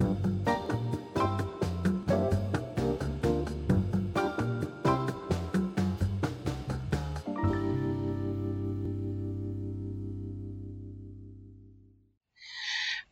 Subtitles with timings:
[0.00, 0.37] thank you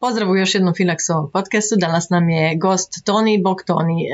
[0.06, 1.74] Pozdrav u još jednom Finaxovom podcastu.
[1.78, 4.04] Danas nam je gost Toni, bog Toni.
[4.04, 4.12] E,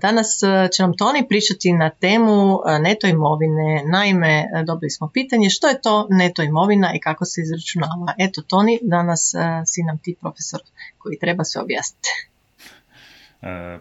[0.00, 3.84] danas e, će nam Toni pričati na temu e, neto imovine.
[3.92, 8.14] Naime, dobili smo pitanje što je to neto imovina i kako se izračunava.
[8.18, 9.32] Eto Toni, danas
[9.66, 10.60] si nam ti profesor
[10.98, 12.08] koji treba sve objasniti.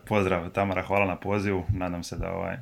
[0.08, 1.64] Pozdrav Tamara, hvala na pozivu.
[1.70, 2.58] Nadam se da ovaj,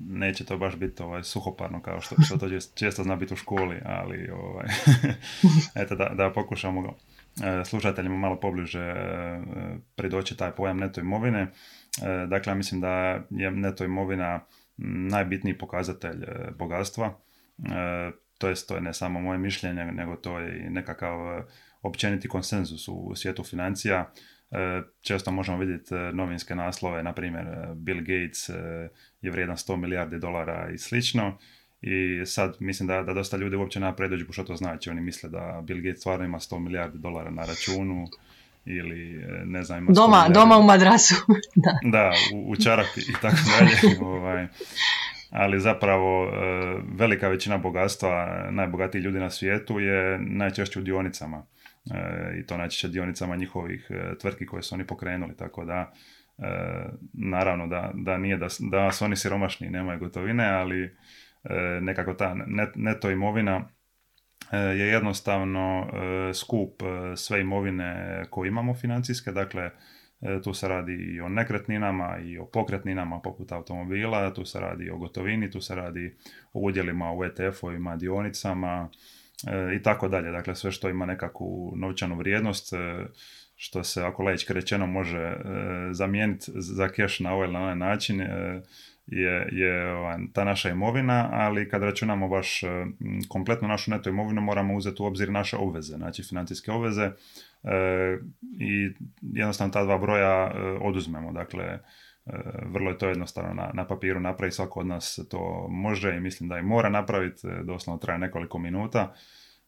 [0.00, 3.80] neće to baš biti ovaj, suhoparno kao što, što to često zna biti u školi,
[3.84, 4.66] ali ovaj,
[5.82, 7.13] eto da, da pokušamo E,
[7.64, 9.40] slušateljima malo pobliže e,
[9.96, 11.40] pridoći taj pojam neto imovine.
[11.40, 12.90] E, dakle, ja mislim da
[13.30, 14.40] je neto imovina
[15.10, 16.24] najbitniji pokazatelj
[16.58, 17.18] bogatstva.
[18.38, 21.44] To jest, to je ne samo moje mišljenje, nego to je i nekakav
[21.82, 24.12] općeniti konsenzus u svijetu financija.
[25.00, 28.48] Često možemo vidjeti novinske naslove, na primjer Bill Gates
[29.20, 31.38] je vrijedan 100 milijardi dolara i slično
[31.86, 34.90] i sad mislim da, da dosta ljudi uopće nema predođu što to znači.
[34.90, 38.06] Oni misle da Bill Gates stvarno ima 100 milijardi dolara na računu
[38.64, 41.14] ili e, ne znam ima doma, doma u madrasu
[41.64, 44.46] da, da u, u čarapi i tako dalje ovaj.
[45.30, 46.30] ali zapravo e,
[46.96, 51.46] velika većina bogatstva najbogatijih ljudi na svijetu je najčešće u dionicama
[51.90, 55.92] e, i to najčešće dionicama njihovih tvrtki koje su oni pokrenuli tako da
[57.12, 60.96] naravno da, da nije da, da su oni siromašni nemaju gotovine ali
[61.80, 62.36] nekako ta
[62.74, 63.68] neto imovina
[64.52, 66.82] e, je jednostavno e, skup
[67.16, 69.70] sve imovine koje imamo financijske, dakle
[70.44, 74.98] tu se radi i o nekretninama i o pokretninama poput automobila, tu se radi o
[74.98, 76.16] gotovini, tu se radi
[76.52, 78.88] o udjelima u ETF-ovima, dionicama
[79.76, 80.30] i tako dalje.
[80.30, 82.72] Dakle, sve što ima nekakvu novčanu vrijednost,
[83.56, 85.36] što se ako laički rečeno može
[85.92, 88.20] zamijeniti za keš na ovaj na onaj način,
[89.06, 92.86] je, je ovaj, ta naša imovina, ali kad računamo baš e,
[93.28, 97.12] kompletnu našu neto imovinu moramo uzeti u obzir naše obveze, znači financijske obveze e,
[98.60, 98.90] i
[99.22, 101.78] jednostavno ta dva broja e, oduzmemo, dakle
[102.66, 106.48] vrlo je to jednostavno na, na papiru napraviti, svako od nas to može i mislim
[106.48, 109.14] da i mora napraviti, doslovno traje nekoliko minuta.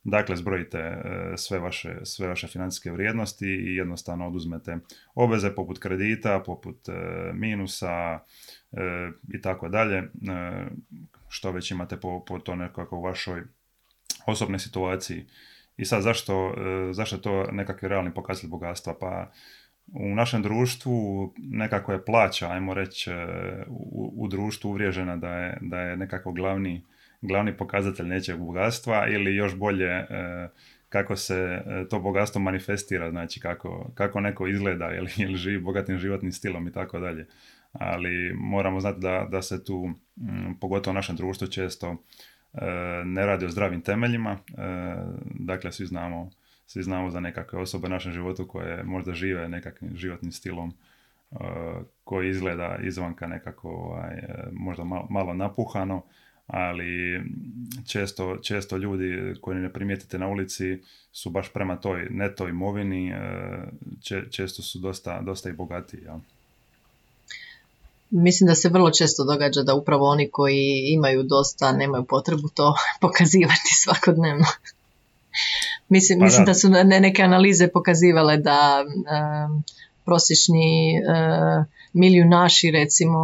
[0.09, 1.03] Dakle, zbrojite
[1.37, 4.79] sve vaše, sve vaše financijske vrijednosti i jednostavno oduzmete
[5.15, 6.79] obveze poput kredita, poput
[7.35, 8.21] minusa,
[8.77, 10.07] E, i tako dalje, e,
[11.29, 13.43] što već imate po, po to nekako u vašoj
[14.27, 15.27] osobnoj situaciji.
[15.77, 18.95] I sad zašto, e, zašto je to nekakvi realni pokazatelj bogatstva?
[19.01, 19.31] Pa
[19.93, 23.11] u našem društvu nekako je plaća, ajmo reći,
[23.69, 26.85] u, u društvu uvriježena da je, da je nekako glavni,
[27.27, 30.07] glavni pokazatelj nečeg bogatstva ili još bolje
[30.89, 36.33] kako se to bogatstvo manifestira, znači kako, kako neko izgleda ili, ili živi bogatim životnim
[36.33, 37.27] stilom i tako dalje
[37.81, 41.97] ali moramo znati da, da se tu, mm, pogotovo u našem društvu, često
[42.55, 42.67] e,
[43.05, 44.31] ne radi o zdravim temeljima.
[44.31, 44.39] E,
[45.25, 46.31] dakle, svi znamo,
[46.67, 50.73] svi znamo za nekakve osobe u našem životu koje možda žive nekakvim životnim stilom
[51.33, 51.37] e,
[52.05, 54.17] koji izgleda izvanka nekako ovaj,
[54.53, 56.03] možda malo, malo napuhano,
[56.47, 57.21] ali
[57.87, 60.79] često, često ljudi koji ne primijetite na ulici
[61.13, 63.13] su baš prema toj neto imovini,
[64.31, 66.01] često su dosta, dosta i bogatiji.
[66.05, 66.21] Ja.
[68.11, 72.75] Mislim da se vrlo često događa da upravo oni koji imaju dosta nemaju potrebu to
[73.01, 74.47] pokazivati svakodnevno.
[75.89, 76.55] mislim, pa mislim da.
[76.55, 79.65] su ne, neke analize pokazivale da um,
[80.05, 83.19] prosječni uh, milijunaši recimo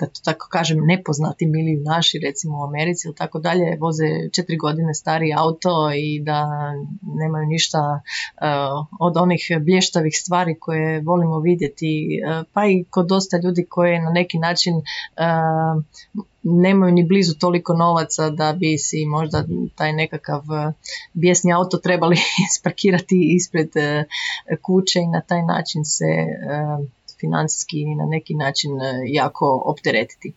[0.00, 4.94] da to tako kažem, nepoznati milijunaši recimo u Americi ili tako dalje, voze četiri godine
[4.94, 6.46] stari auto i da
[7.02, 13.40] nemaju ništa uh, od onih blještavih stvari koje volimo vidjeti, uh, pa i kod dosta
[13.44, 15.82] ljudi koje na neki način uh,
[16.42, 19.44] nemaju ni blizu toliko novaca da bi si možda
[19.74, 20.42] taj nekakav
[21.12, 22.16] bijesni auto trebali
[22.58, 23.68] sparkirati ispred
[24.62, 26.04] kuće i na taj način se
[27.20, 30.32] financijski na neki način e, jako opteretiti.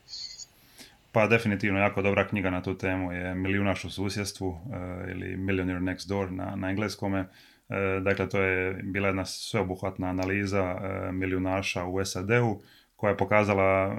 [1.12, 5.82] Pa definitivno jako dobra knjiga na tu temu je Milijunaš u susjedstvu e, ili Millionaire
[5.82, 7.20] Next Door na, na engleskome.
[7.20, 7.26] E,
[8.04, 10.76] dakle, to je bila jedna sveobuhvatna analiza
[11.12, 12.62] milijunaša u SAD-u
[12.96, 13.96] koja je pokazala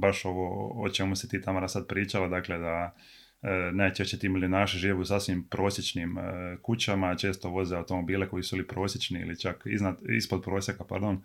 [0.00, 2.94] baš ovo o čemu se ti Tamara sad pričala, dakle da
[3.72, 6.16] najčešće ti milijunaši žive u sasvim prosječnim
[6.62, 11.22] kućama, često voze automobile koji su ili prosječni ili čak iznad, ispod prosjeka, pardon,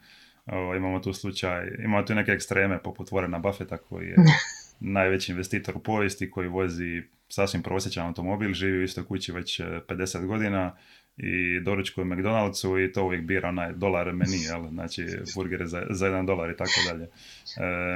[0.52, 4.16] o, imamo tu slučaj, imamo tu neke ekstreme poput Warrena Buffetta koji je
[4.80, 10.24] najveći investitor u povijesti koji vozi sasvim prosječan automobil, živi u istoj kući već 50
[10.24, 10.76] e, godina
[11.18, 14.68] i doručkuje McDonald'su i to uvijek bira onaj dolar meni, jel?
[14.70, 17.04] znači burgere za, za jedan dolar i tako dalje.
[17.04, 17.10] E,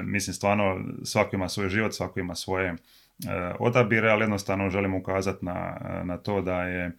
[0.03, 2.75] mislim, stvarno, svako ima svoj život, svako ima svoje e,
[3.59, 6.91] odabire, ali jednostavno želim ukazati na, na to da je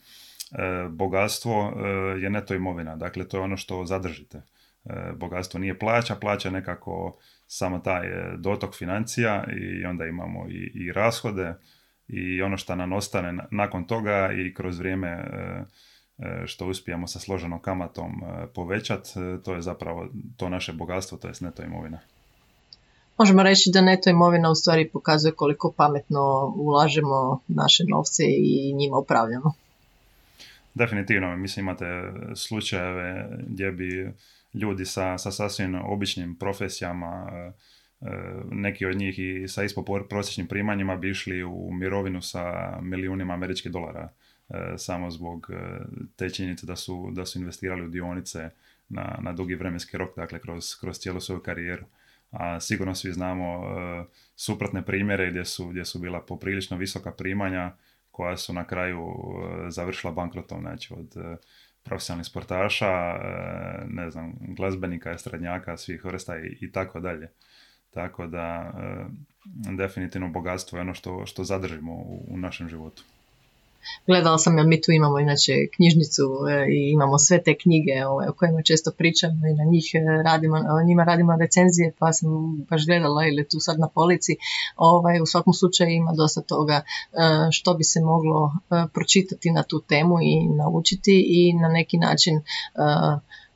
[0.91, 1.73] bogatstvo
[2.21, 4.43] je neto imovina, dakle to je ono što zadržite.
[5.17, 11.55] Bogatstvo nije plaća, plaća nekako samo taj dotok financija i onda imamo i, i rashode
[12.09, 15.25] i ono što nam ostane nakon toga i kroz vrijeme
[16.19, 21.19] E, što uspijemo sa složenom kamatom e, povećati, e, to je zapravo to naše bogatstvo,
[21.19, 21.99] to je neto imovina.
[23.19, 28.97] Možemo reći da neto imovina u stvari pokazuje koliko pametno ulažemo naše novce i njima
[28.97, 29.53] upravljamo.
[30.75, 34.13] Definitivno, mislim imate slučajeve gdje bi
[34.55, 37.27] ljudi sa, sa sasvim običnim profesijama,
[38.51, 43.73] neki od njih i sa ispod prosječnim primanjima bi išli u mirovinu sa milijunima američkih
[43.73, 44.09] dolara
[44.49, 45.85] E, samo zbog e,
[46.17, 48.51] te činjenice da su, da su investirali u dionice
[48.89, 51.85] na, na dugi vremenski rok, dakle kroz, kroz cijelu svoju karijeru.
[52.31, 54.05] A sigurno svi znamo e,
[54.37, 57.73] suprotne primjere gdje su, gdje su bila poprilično visoka primanja
[58.11, 59.15] koja su na kraju
[59.69, 61.39] završila bankrotom, znači od
[61.85, 63.19] profesionalnih sportaša,
[63.87, 67.29] ne znam, glazbenika, srednjaka, svih vrsta i, tako dalje.
[67.91, 68.73] Tako da
[69.77, 71.93] definitivno bogatstvo je ono što, što zadržimo
[72.29, 73.05] u našem životu
[74.07, 78.29] gledala sam jer mi tu imamo inače knjižnicu e, i imamo sve te knjige ovaj,
[78.29, 82.29] o kojima često pričamo i na njih e, radimo, o njima radimo recenzije pa sam
[82.71, 84.37] baš gledala ili tu sad na polici.
[84.77, 86.83] Ovaj, u svakom slučaju ima dosta toga e,
[87.51, 88.53] što bi se moglo
[88.93, 92.41] pročitati na tu temu i naučiti i na neki način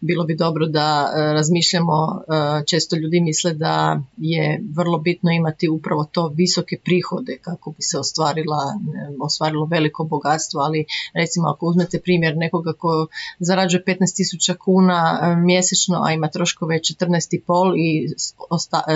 [0.00, 2.22] bilo bi dobro da e, razmišljamo,
[2.60, 7.82] e, često ljudi misle da je vrlo bitno imati upravo to visoke prihode kako bi
[7.82, 8.56] se ostvarila,
[8.94, 10.84] e, ostvarilo veliko bogatstvo, ali
[11.14, 13.06] recimo ako uzmete primjer nekoga ko
[13.38, 18.08] zarađuje 15.000 kuna mjesečno, a ima troškove 14,5 i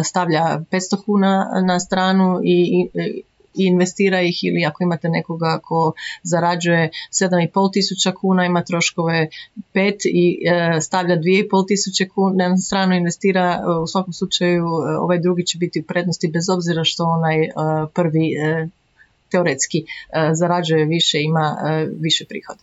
[0.05, 2.89] stavlja 500 kuna na stranu i
[3.55, 9.29] i investira ih ili ako imate nekoga ko zarađuje 7,5 tisuća kuna, ima troškove
[9.75, 14.97] 5 i e, stavlja 2,5 tisuće kuna na stranu investira, e, u svakom slučaju e,
[14.97, 17.37] ovaj drugi će biti u prednosti bez obzira što onaj
[17.95, 18.31] prvi
[19.31, 19.85] teoretski
[20.33, 21.57] zarađuje više, ima
[22.01, 22.61] više prihoda.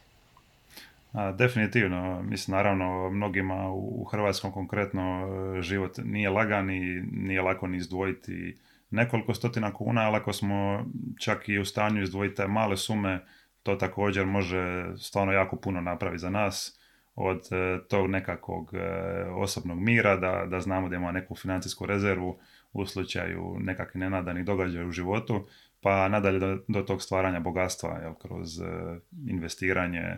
[1.38, 5.28] Definitivno, mislim naravno mnogima u Hrvatskom konkretno
[5.62, 8.56] život nije lagan i nije lako ni izdvojiti
[8.90, 10.86] nekoliko stotina kuna, ali ako smo
[11.20, 13.26] čak i u stanju izdvojiti male sume,
[13.64, 16.80] to također može stvarno jako puno napraviti za nas
[17.16, 18.80] od e, tog nekakvog e,
[19.30, 22.40] osobnog mira, da, da znamo da imamo neku financijsku rezervu
[22.74, 25.48] u slučaju nekakvih nenadanih događaja u životu,
[25.82, 28.66] pa nadalje do, do tog stvaranja bogatstva jel, kroz e,
[29.28, 30.18] investiranje,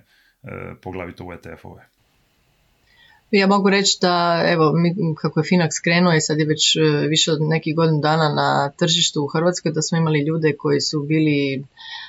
[0.82, 2.01] poglavito u ETF-ove.
[3.32, 6.80] Ja mogu reći da, evo, mi, kako je Finax krenuo i sad je već e,
[7.08, 11.00] više od nekih godina dana na tržištu u Hrvatskoj, da smo imali ljude koji su
[11.00, 11.64] bili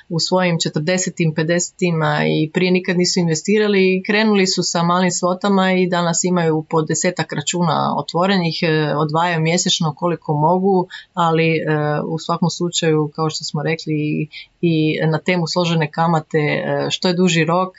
[0.09, 5.73] u svojim 40-im, 50-ima i prije nikad nisu investirali i krenuli su sa malim svotama
[5.73, 11.61] i danas imaju po desetak računa otvorenih, e, odvajaju mjesečno koliko mogu, ali e,
[12.07, 14.27] u svakom slučaju, kao što smo rekli,
[14.61, 17.73] i na temu složene kamate, što je duži rok,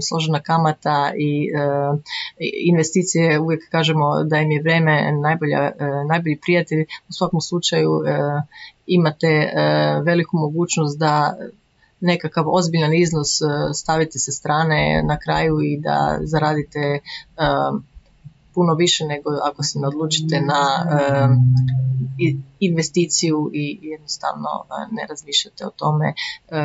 [0.00, 1.48] složena kamata i
[2.52, 5.72] investicije uvijek kažemo da im je vreme najbolja, e,
[6.08, 6.82] najbolji prijatelj.
[6.82, 8.18] U svakom slučaju e,
[8.86, 9.50] imate e,
[10.04, 11.36] veliku mogućnost da
[12.00, 13.28] nekakav ozbiljan iznos
[13.74, 16.98] stavite sa strane na kraju i da zaradite
[18.54, 20.60] puno više nego ako se odlučite na
[22.60, 24.48] investiciju i jednostavno
[24.90, 26.14] ne razmišljate o tome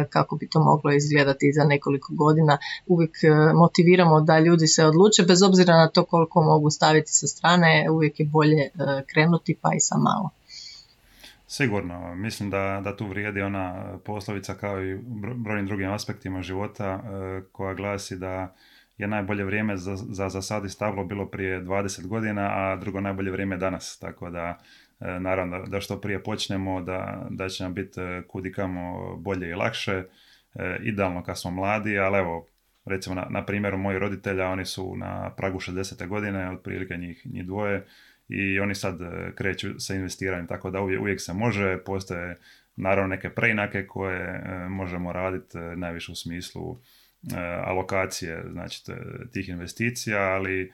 [0.09, 2.57] kako bi to moglo izgledati za nekoliko godina.
[2.87, 3.11] Uvijek
[3.55, 8.19] motiviramo da ljudi se odluče bez obzira na to koliko mogu staviti sa strane, uvijek
[8.19, 8.69] je bolje
[9.13, 10.29] krenuti pa i sa malo.
[11.49, 14.99] Sigurno, mislim da, da tu vrijedi ona poslovica kao i
[15.35, 16.99] brojnim drugim aspektima života
[17.51, 18.55] koja glasi da
[18.97, 23.57] je najbolje vrijeme za, za zasadi stablo bilo prije 20 godina, a drugo najbolje vrijeme
[23.57, 23.99] danas.
[23.99, 24.57] Tako da,
[24.99, 29.55] e, naravno, da što prije počnemo, da, da će nam biti e, kudikamo bolje i
[29.55, 30.03] lakše.
[30.55, 32.47] E, idealno kad smo mladi, ali evo,
[32.85, 36.07] recimo na, na primjeru mojih roditelja, oni su na pragu 60.
[36.07, 37.85] godine, otprilike njih, njih dvoje,
[38.29, 38.99] i oni sad
[39.35, 42.35] kreću sa investiranjem, tako da uvijek, uvijek se može, postoje
[42.75, 46.77] naravno neke preinake koje možemo raditi najviše u smislu
[47.65, 48.83] alokacije znači
[49.33, 50.71] tih investicija, ali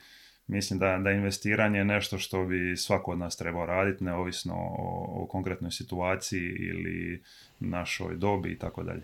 [0.47, 5.23] mislim da, da investiranje je nešto što bi svako od nas trebao raditi, neovisno o,
[5.23, 7.21] o konkretnoj situaciji ili
[7.59, 9.03] našoj dobi i tako dalje.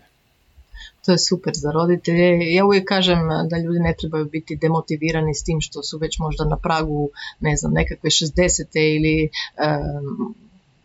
[1.04, 2.52] To je super za roditelje.
[2.54, 3.18] Ja uvijek kažem
[3.50, 7.56] da ljudi ne trebaju biti demotivirani s tim što su već možda na pragu, ne
[7.56, 8.96] znam, nekakve 60.
[8.96, 9.28] ili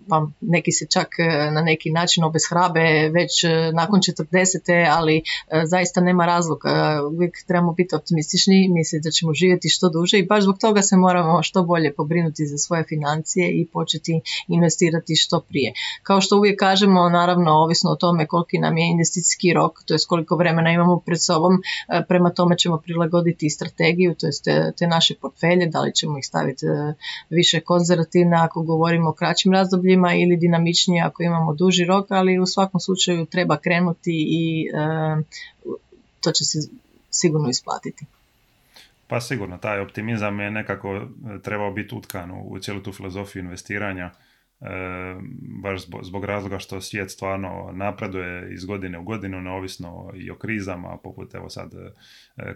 [0.09, 4.87] pa neki se čak e, na neki način obeshrabe već e, nakon 40.
[4.97, 5.21] ali e,
[5.65, 7.01] zaista nema razloga.
[7.13, 10.97] Uvijek trebamo biti optimistični, misliti da ćemo živjeti što duže i baš zbog toga se
[10.97, 15.73] moramo što bolje pobrinuti za svoje financije i početi investirati što prije.
[16.03, 19.97] Kao što uvijek kažemo, naravno, ovisno o tome koliki nam je investicijski rok, to je
[20.07, 21.53] koliko vremena imamo pred sobom,
[22.07, 26.65] prema tome ćemo prilagoditi strategiju, to te, te naše portfelje, da li ćemo ih staviti
[27.29, 32.45] više konzervativne ako govorimo o kraćim razdobljima ili dinamičnije ako imamo duži rok, ali u
[32.45, 35.21] svakom slučaju treba krenuti i e,
[36.21, 36.59] to će se
[37.09, 38.05] sigurno isplatiti.
[39.07, 41.05] Pa sigurno, taj optimizam je nekako e,
[41.43, 44.11] trebao biti utkan u cijelu tu filozofiju investiranja,
[45.61, 50.97] baš zbog, razloga što svijet stvarno napreduje iz godine u godinu, neovisno i o krizama,
[51.03, 51.71] poput evo sad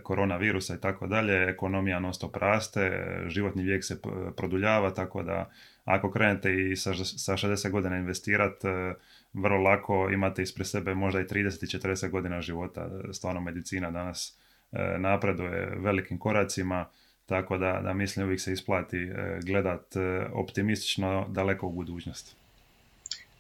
[0.04, 4.02] koronavirusa i tako dalje, ekonomija non stop raste, životni vijek se
[4.36, 5.52] produljava, tako da
[5.90, 8.94] ako krenete i sa, sa 60 godina investirati, e,
[9.34, 12.90] vrlo lako imate ispred sebe možda i 30 i 40 godina života.
[13.12, 14.40] Stvarno medicina danas
[14.72, 16.86] e, napreduje velikim koracima,
[17.30, 19.96] tako da, da mislim uvijek se isplati e, gledat
[20.34, 22.39] optimistično daleko u budućnost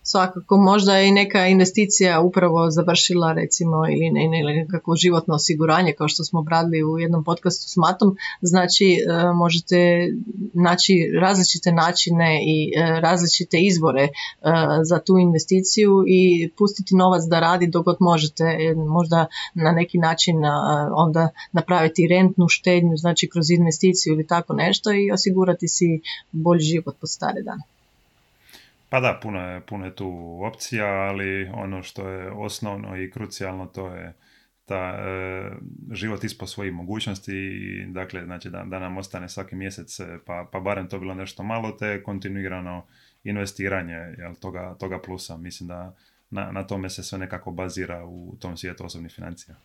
[0.04, 6.08] svakako možda i neka investicija upravo završila recimo ili, ne, ili nekako životno osiguranje kao
[6.08, 10.08] što smo obradili u jednom podcastu s Matom, znači e, možete
[10.54, 14.10] naći različite načine i e, različite izbore e,
[14.84, 18.44] za tu investiciju i pustiti novac da radi dok god možete,
[18.76, 20.36] možda na neki način
[20.96, 26.02] onda napraviti rentnu štednju, znači kroz investiciju ili tako nešto i osigurati si
[26.32, 27.79] bolji život pod stare dane.
[28.90, 33.66] Pa da, puno je, puno je tu opcija, ali ono što je osnovno i krucijalno
[33.66, 34.14] to je
[34.66, 35.52] ta e,
[35.92, 40.50] život ispod svojih mogućnosti i dakle znači da, da nam ostane svaki mjesec e, pa,
[40.52, 42.86] pa barem to bilo nešto malo te kontinuirano
[43.24, 45.38] investiranje jel, toga, toga plusa.
[45.38, 45.96] Mislim da
[46.30, 49.56] na, na tome se sve nekako bazira u tom svijetu osobnih financija.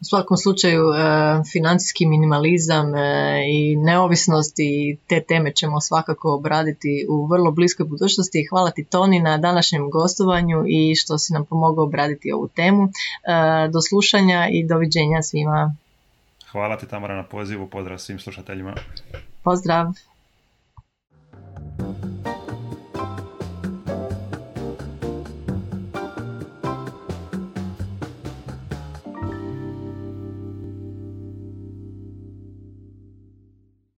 [0.00, 0.96] U svakom slučaju e,
[1.52, 8.46] financijski minimalizam e, i neovisnost i te teme ćemo svakako obraditi u vrlo bliskoj budućnosti.
[8.50, 12.84] Hvala ti Toni na današnjem gostovanju i što si nam pomogao obraditi ovu temu.
[12.84, 12.88] E,
[13.68, 15.76] do slušanja i doviđenja svima.
[16.52, 18.74] Hvala ti Tamara na pozivu, pozdrav svim slušateljima.
[19.44, 19.86] Pozdrav.